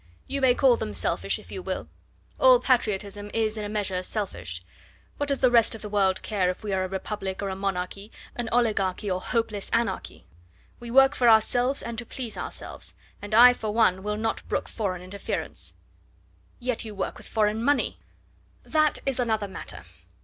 [0.25, 1.87] "You may call them selfish if you will;
[2.39, 4.63] all patriotism is in a measure selfish.
[5.17, 7.55] What does the rest of the world care if we are a republic or a
[7.55, 10.25] monarchy, an oligarchy or hopeless anarchy?
[10.79, 14.67] We work for ourselves and to please ourselves, and I for one will not brook
[14.67, 15.75] foreign interference."
[16.57, 17.99] "Yet you work with foreign money!"
[18.63, 19.83] "That is another matter.